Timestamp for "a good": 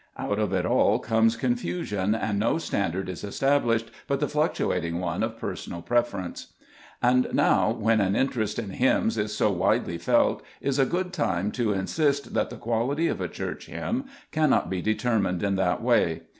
10.79-11.13